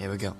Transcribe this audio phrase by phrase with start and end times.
[0.00, 0.32] Here we go.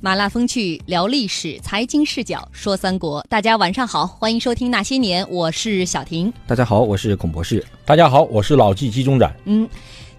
[0.00, 3.26] 麻辣风趣聊历史，财经视角说三国。
[3.28, 6.32] 大家晚上好，欢迎收听那些年，我是小婷。
[6.46, 7.66] 大家好，我是孔博士。
[7.84, 9.34] 大家好，我是老纪纪中展。
[9.46, 9.68] 嗯，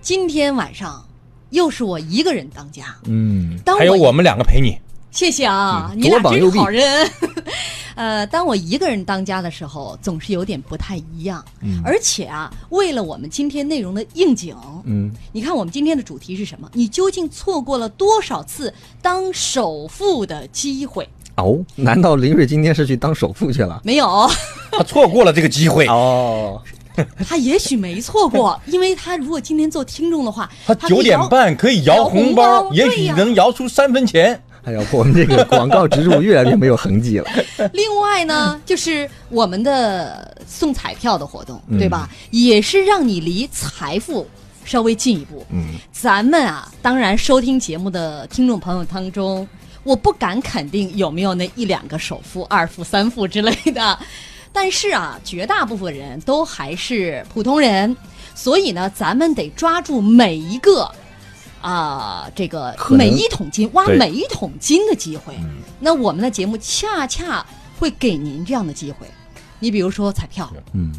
[0.02, 1.08] 今天晚上
[1.52, 4.78] 又是我一个人当家，嗯，当还有我们两个陪你。
[5.10, 7.10] 谢谢啊，嗯你俩真好人。
[8.02, 11.46] 呃，当我一个人当家的时候，总是有点不太一样。
[11.62, 16.68] 嗯而且啊，为了我们今天内容的应景，嗯，你看我们今天的主题是什么？
[16.74, 21.08] 你究竟错过了多少次当首富的机会？
[21.38, 23.80] 哦，难道林瑞今天是去当首富去了？
[23.84, 24.28] 没有，
[24.74, 26.60] 他错过了这个机会，哦，
[27.24, 34.42] 他也许没错过，因为他如果今天做听众的话，他九点半可以摇摇红包，也许能摇出三分钱。
[34.66, 37.28] 哎呀，我们这个广告植入越来越没有痕迹了。
[37.74, 42.08] 另外呢，就是我们的送彩票的活动，嗯对吧？
[42.30, 44.28] 也是让你离财富
[44.64, 45.44] 稍微近一步。
[45.52, 49.48] 嗯，咱们啊，当然收听节目的听众朋友当中，
[49.84, 53.98] 我不敢肯定有没有那一两个首富、二富、三富之类的，
[54.54, 57.98] 但是啊，绝大部分人都还是普通人，
[58.36, 60.90] 所以呢，咱们得抓住每一个。
[61.62, 65.34] 啊，这个每一桶金挖每一桶金的机会，
[65.80, 67.46] 那我们的节目恰恰
[67.80, 69.08] 会给您这样的机会。
[69.60, 70.92] 你比如说彩票，嗯，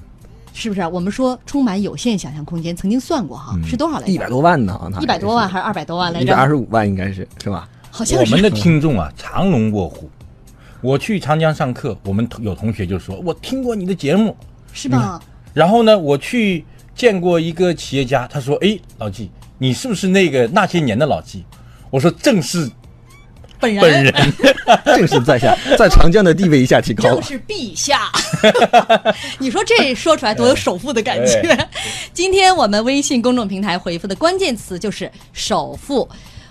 [0.54, 0.86] 是不是？
[0.86, 4.12] 我们说充满有限想象空间，曾经算过哈，是多少来着？
[4.12, 6.48] 一百多万呢，一百多万还是二百多万来着一百二？
[6.48, 7.68] 十五万应该是是吧？
[7.90, 10.08] 好像是我们的听众啊，藏龙卧虎。
[10.80, 14.36] 我去长江上课，我们有同学就说：“我听过你的节目。
[14.72, 15.20] 是吧？”
[15.52, 19.30] 然后呢，我去见过一个企业家，他说：“哎，老纪，
[19.62, 21.44] 你是不是那个那些年的老纪？”
[21.88, 22.68] 我说：“正是
[23.60, 24.12] 本人本人。
[24.84, 27.14] 正是在下，在长江的地位一下提高了。
[27.14, 28.10] 正是陛下。
[29.38, 31.68] 你说这说出来多有首富的感觉。
[32.12, 36.08] 今天我们微信公众平台回复的关键词就是首富。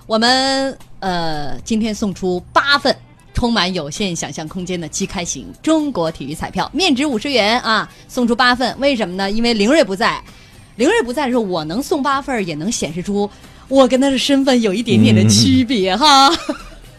[0.07, 2.95] 我们呃今天送出八份。
[3.33, 8.77] 充满有限想象空间的即开型中国体育彩票，面值五十元啊，送出八份。
[8.77, 9.31] 为什么呢？
[9.31, 10.21] 因为林瑞不在，
[10.81, 13.29] 林瑞不在的时候，我能送八份儿，也能显示出
[13.67, 16.27] 我跟他的身份有一点点的区别哈。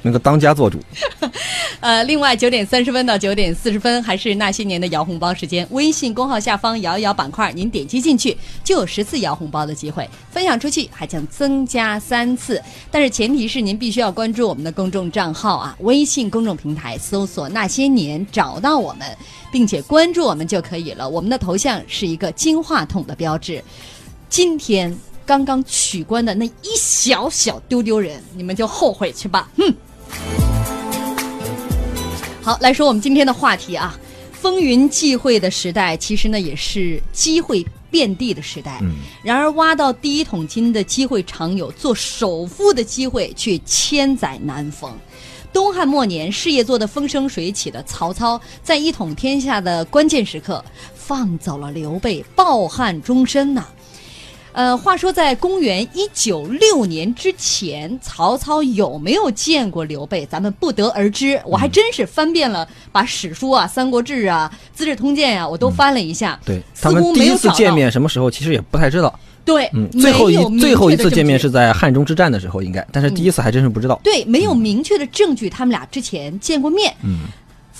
[0.02, 0.78] 那个当家做主，
[1.82, 12.62] 呃，另外九点三十分到九点四十分还是那些年的摇红包时间，微信公号下方摇一摇板块，您点击进去就有十次摇红包的机会，分享出去还将增加三次。
[12.88, 19.04] 但是前提是您必须要关注我们的公众账号啊，微信公众平台搜索那些年找到我们，
[19.50, 21.08] 并且关注我们就可以了。
[21.08, 23.60] 我们的头像是一个金话筒的标志。
[24.28, 29.74] 今天刚刚取关的那一小小丢丢人，你们就后悔去吧，哼。
[32.42, 33.96] 好，来说我们今天的话题啊，
[34.32, 38.80] 风云际会的时代，其实呢也是机会遍地的时代。
[38.82, 44.92] 嗯，然而挖到第一桶金的机会常有，做首富的机会却千载难逢。
[45.52, 50.64] 东汉末年，事业做得风生水起的曹操，在一统天下的关键时刻，
[50.96, 53.68] 放走了刘备，抱憾终身呐、
[54.52, 61.40] 呃，话说在公元一九六年之前，曹操有没有见过刘备，咱们不得而知。
[61.44, 66.38] 我还真是翻遍了，把史书啊、《三国志》啊、《资治通鉴》啊，我都翻了一下。
[66.44, 69.18] 对似他们第一次见面什么时候其实也不太知道。
[69.44, 70.30] 对，嗯，最后
[70.88, 74.00] 一次见面是在汉中之战的时候，应该，但是第一次还真是不知道。
[74.04, 76.94] 对，没有明确的证据，他们俩之前见过面。
[77.02, 77.22] 嗯，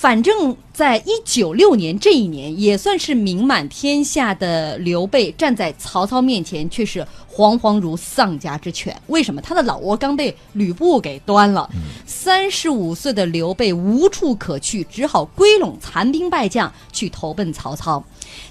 [0.03, 9.01] 反正，在一九六年这一年，也算是名满天下的刘备站在曹操面前，却是惶惶如丧家之犬。
[9.07, 9.41] 为什么？
[9.41, 11.71] 他的老窝刚被吕布给端了。
[12.05, 18.03] 三十五岁的刘备无处可去，只好归拢残兵败将去投奔曹操。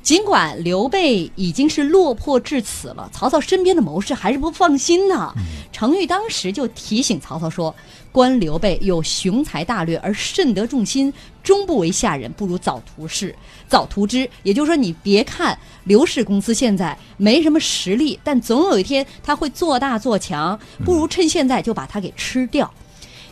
[0.02, 5.34] 尽管刘备已经是落魄至此了，曹操身边的谋士还是不放心呢。
[5.82, 7.74] 程昱当时就提醒曹操说
[8.14, 11.12] ：“观刘备有雄才大略而甚得众心，
[11.42, 13.36] 终不为下人，不如早图事，
[13.68, 22.72] 早图之。”也就是说，你别看刘氏公司现在没什么实力，但总有一天他会做大做强，不如趁现在就把他给吃掉。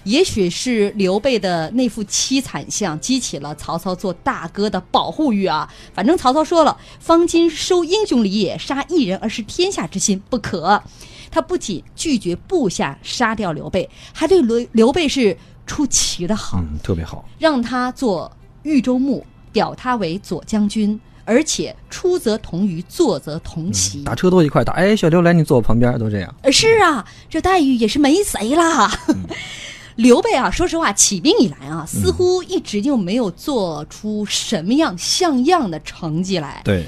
[0.06, 5.72] 也许是刘备的那副凄惨相激起了曹操做大哥的保护欲啊。
[5.94, 10.82] 反正曹操说了：“方今收英雄礼也，杀一人而失天下之心，不可。”
[11.32, 15.36] 他不仅拒绝部下杀掉刘备，还对刘刘备是
[15.66, 17.28] 出奇的好，嗯，特别好。
[17.38, 18.32] 让他做
[18.64, 24.04] 豫州牧，表他为左将军，而且出则同舆，坐则同席。
[24.04, 26.36] 打车都一块打，哎，小刘来，你坐我旁边，都这样。
[26.42, 28.92] 呃是啊，这待遇也是没谁啦。
[29.96, 36.62] 刘备啊，说实话，起兵以来啊，似乎一直就没有做出什么样像样的成绩来。
[36.64, 36.86] 对，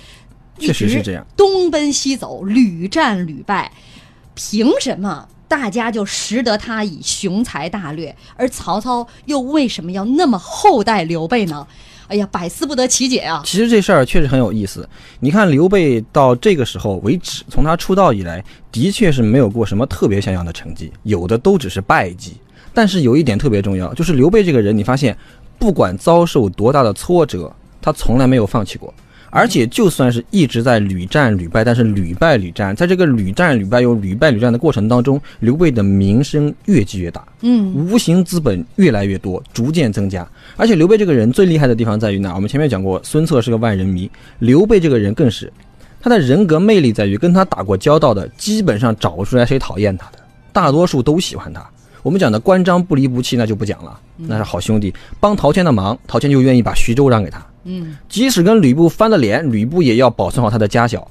[0.58, 1.26] 一确实是这样。
[1.36, 3.70] 东奔西走，屡战屡败。
[4.36, 11.68] 凭什么大家就识得他以雄才大略，而曹操又为什么要那么厚待刘备呢？
[12.08, 13.42] 哎呀，百思不得其解啊！
[13.46, 14.88] 其实这事儿确实很有意思。
[15.22, 22.36] 你看刘备到这个时候为止，从他出道以来，的确是没有过什么特别像样的成绩，有的都只是败绩。
[22.74, 25.18] 但是有一点特别重要，就是刘备这个人，你发现
[25.58, 28.94] 不管遭受多大的挫折，他从来没有放弃过。
[29.32, 40.28] 而且就算是一直在屡战屡败，但是屡败屡战，在这个屡战屡败又屡败屡战的过程当中，刘备的名声越积越大，嗯，无形资本越来越多，逐渐增加。
[40.58, 42.36] 而且刘备这个人最厉害的地方在于哪？
[42.36, 45.52] 我们前面讲过，孙策是个万人迷，刘备这个人更是，
[46.02, 50.20] 他的人格魅力在于跟他打过交道的，基本上找不出来谁讨厌他的，
[50.52, 51.66] 大多数都喜欢他。
[52.04, 57.42] 我们讲的关张不离不弃，那就不讲了，那是好兄弟，帮陶谦的忙，陶谦就愿意把徐州让给他。
[57.64, 61.08] 嗯，即使跟吕布翻了脸，吕布也要保存好他的家小，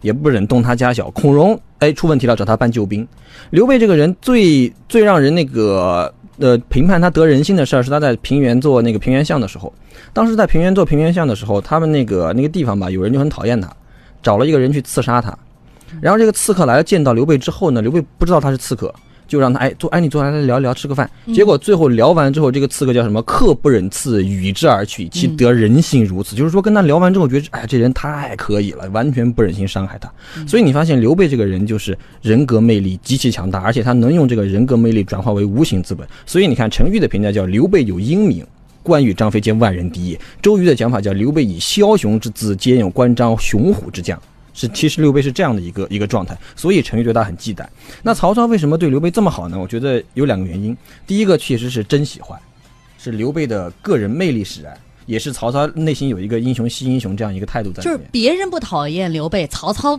[0.00, 1.10] 也不忍动他家小。
[1.10, 3.06] 孔融哎出问题了，找他搬救兵。
[3.50, 9.72] 刘备这个人最最让人那个呃评判他得人心的事儿，是他在平原做那个平原相的时候。
[10.12, 13.70] 当时在平原做平原相的时候，他们那个那个地方吧，有人就很讨厌他，
[14.22, 15.36] 找了一个人去刺杀他。
[16.00, 18.92] 然后这个刺客来了，见到刘备之后呢，刘备不知道他是刺客。
[19.32, 23.22] 就让他哎坐哎你坐下来聊一聊吃个饭，结果最后聊完之后，这个刺客叫什么？
[23.22, 26.36] 客不忍刺，与之而去，其得人心如此。
[26.36, 30.12] 就是说跟他聊完之后，觉得哎这人太可以了，完全不忍心伤害他。
[30.46, 36.06] 所以你发现刘备这个人就是人格魅力极其强大，而且他能用这个人格魅力转化为无形资本。
[36.26, 38.46] 所以你看陈玉的评价叫刘备有英明，
[38.82, 40.20] 关羽、张飞皆万人敌也。
[40.42, 44.20] 周瑜的讲法叫刘备以枭雄之姿，兼有关张雄虎之将。
[44.54, 47.66] 是，其实刘备是这样的一个一个状态，所以陈玉对他很忌惮。
[48.02, 49.58] 那曹操为什么对刘备这么好呢？
[49.58, 50.76] 我觉得有两个原因。
[51.06, 52.38] 第一个确实是真喜欢，
[52.98, 54.76] 是刘备的个人魅力使然，
[55.06, 58.08] 也是曹操内心有一个英雄惜英雄这样一个态度在里就是面。
[58.12, 59.98] 别人不讨厌刘备，曹操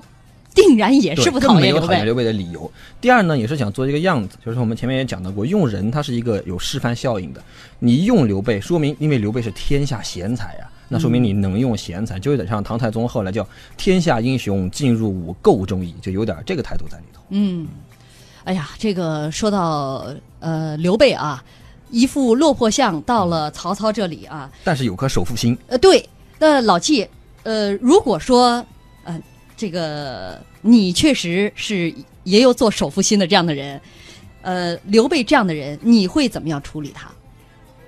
[0.54, 1.80] 定然也是不讨厌刘备。
[1.80, 2.72] 没有讨厌刘备的理由。
[3.02, 7.44] 第二呢，也是想做一个样子，就是我们前面也讲到过，用人他是一个有示范效应的。
[7.80, 13.46] 你用刘备，说明因为刘备是天下贤才呀、那说明你能用贤才，就有点像唐太宗后来叫
[13.76, 17.20] “天下英雄尽入吾彀中矣”，就有点这个态度在里头。
[17.30, 17.68] 嗯，
[18.44, 20.06] 哎呀，这个说到
[20.40, 21.44] 呃刘备啊，
[21.90, 26.08] 一副落魄相到了曹操这里啊，但是有颗首富心，呃，对，
[26.38, 27.08] 那老纪，
[27.42, 28.64] 呃，如果说，
[29.04, 29.20] 呃，
[29.58, 31.92] 这个你确实是
[32.24, 33.82] 也有做首富心的这样的人，
[34.44, 37.10] 呃，刘备这样的人，你会怎么样处理他？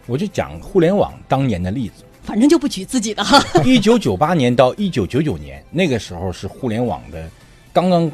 [0.07, 2.03] 我就讲互联网当年的例子。
[2.25, 3.41] 反正就不举自己的哈。
[3.63, 7.29] 一九九八年到一九九九年，那个时候是互联网的
[7.71, 8.11] 刚刚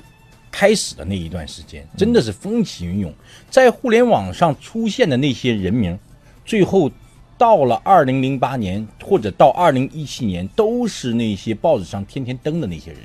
[0.52, 3.13] 开始的那一段时间，真的是风起云涌。
[3.50, 5.98] 在互联网上出现的那些人名，
[6.46, 6.92] 最后
[7.38, 13.00] 到了二零零八年或者到二零一七年，都是那些报纸上天天登的那些人。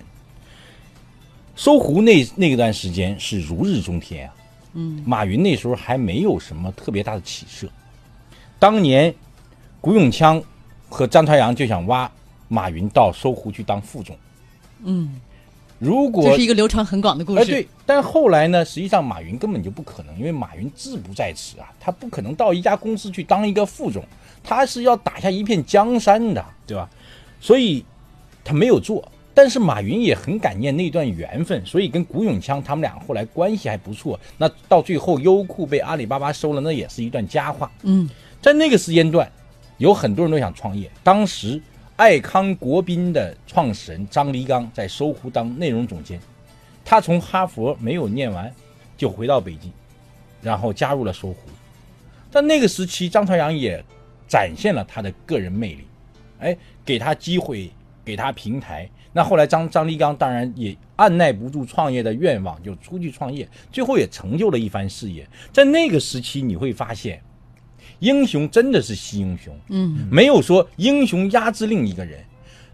[1.55, 4.35] 搜狐那那段时间是如日中天啊，
[4.75, 7.67] 嗯，马云那时候还没有什么特别大的起色。
[8.59, 9.15] 当年
[9.81, 10.43] 古永锵
[10.89, 12.11] 和张朝阳就想挖
[12.49, 14.17] 马云到搜狐去当副总。
[14.85, 15.21] 嗯，
[15.79, 17.51] 如果这是一个流传很广的故事哎，事。
[17.51, 24.05] 对，但后来呢，实际上马云根本就不可能，因为马云志不在此啊，他不可能到一家公司去当一个副总，
[24.45, 26.89] 他是要打下一片江山的，对吧？
[27.41, 27.85] 所以
[28.45, 29.07] 他没有做。
[29.35, 34.19] 但是马云也很感念那段缘分，所以跟古永锵他们俩后来关系还不错。
[34.39, 37.71] 那到最后优酷被阿里巴巴收了，那也是一段佳话。
[37.83, 38.09] 嗯，
[38.41, 39.31] 在那个时间段，
[39.79, 40.91] 有很多人都想创业。
[41.03, 41.61] 当时，
[41.97, 46.21] 爱康国宾的创始人张黎刚在搜狐当内容总监，
[46.85, 48.53] 他从哈佛没有念完，
[48.97, 49.73] 就回到北京，
[50.43, 51.37] 然后加入了搜狐。
[52.31, 53.83] 在那个时期，张朝阳也
[54.29, 55.87] 展现了他的个人魅力，
[56.41, 57.71] 哎，给他机会，
[58.05, 58.89] 给他平台。
[59.13, 65.27] 那后来张张黎刚当然也按耐不住创业的愿望，就出去创业，最后也成就了一番事业。
[65.53, 67.23] 在那个时期，你会发现，
[68.01, 72.23] 英雄真的是惜英雄，嗯，没有说英雄压制另一个人。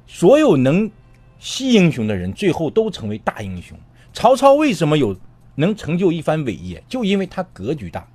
[0.06, 0.90] 所有能
[1.38, 3.78] 惜英雄的人，最后都成为大英雄。
[4.12, 5.16] 曹操为什么有
[5.54, 6.82] 能成就一番伟业？
[6.88, 8.06] 就因为他格局大，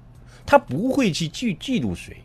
[0.45, 2.17] 他不会去嫉嫉妒谁，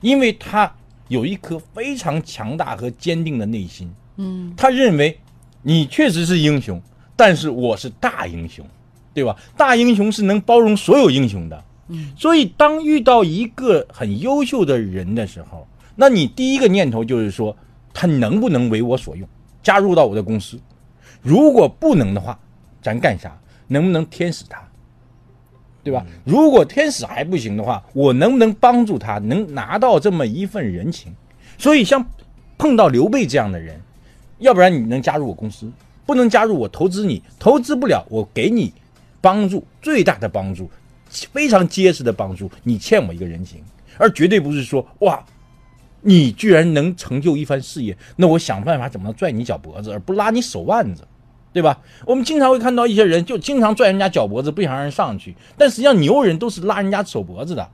[0.00, 0.72] 因为他
[1.08, 3.92] 有一颗非常强大和坚定的内心。
[4.16, 5.18] 嗯，他认为
[5.62, 6.80] 你确实是英雄，
[7.14, 8.64] 但是我是大英雄，
[9.12, 9.36] 对吧？
[9.56, 11.64] 大英雄是能包容所有英雄的。
[11.90, 15.66] 嗯，所以当遇到一个很优秀的人的时候，
[15.96, 17.56] 那你第一个念头就是说，
[17.92, 19.28] 他能不能为我所用，
[19.62, 20.58] 加入到我的公司？
[21.20, 22.38] 如果不能的话，
[22.80, 23.38] 咱干啥？
[23.66, 24.62] 能不能天使他？
[25.82, 26.04] 对吧？
[26.24, 31.12] 如果天使还不行的话，我能不能帮助他，能拿到这么一份人情？
[31.56, 32.04] 所以像
[32.58, 33.80] 碰到刘备这样的人，
[34.38, 35.70] 要不然你能加入我公司，
[36.04, 38.72] 不能加入我投资你，投资不了我给你
[39.20, 40.70] 帮助，最大的帮助，
[41.32, 43.62] 非常结实的帮助，你欠我一个人情，
[43.98, 45.22] 而绝对不是说哇，
[46.00, 51.06] 你居然能成就一番事业，那我想办法怎么拽你脚脖子，而不拉你手腕子。
[51.52, 51.76] 对吧？
[52.06, 55.34] 我们经常会看到一些人就经常拽人家脚脖子，不想让人上去。
[55.58, 57.68] 但实际上牛人都是拉人家手脖子的，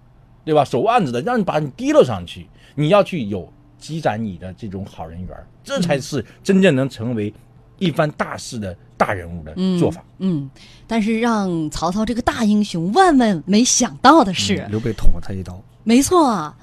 [0.47, 0.65] 对吧？
[0.65, 2.47] 手腕子的，让你把你提溜上去。
[2.75, 5.29] 你要去有积攒你的这种好人缘，
[5.63, 7.31] 这才是真正能成为
[7.79, 10.05] 一番大事的大人物的做法。
[10.19, 10.51] 嗯，
[10.87, 15.63] 但是让曹操这个大英雄万万没想到的是，刘备捅了他一刀。
[15.85, 16.57] 没错啊。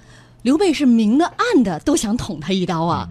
[0.44, 3.08] 刘备是明的暗的都想捅他一刀啊！